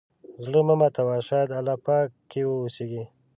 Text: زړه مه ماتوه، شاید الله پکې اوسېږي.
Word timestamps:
زړه 0.43 0.59
مه 0.67 0.75
ماتوه، 0.79 1.15
شاید 1.27 1.49
الله 1.59 1.75
پکې 1.85 2.41
اوسېږي. 2.47 3.03